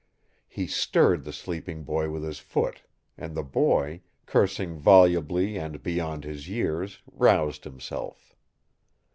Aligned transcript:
He 0.47 0.65
stirred 0.65 1.25
the 1.25 1.31
sleeping 1.31 1.83
boy 1.83 2.09
with 2.09 2.23
his 2.23 2.39
foot, 2.39 2.81
and 3.19 3.35
the 3.37 3.43
boy, 3.43 4.01
cursing 4.25 4.75
volubly 4.79 5.59
and 5.59 5.83
beyond 5.83 6.23
his 6.23 6.49
years, 6.49 7.03
roused 7.07 7.65
himself. 7.65 8.35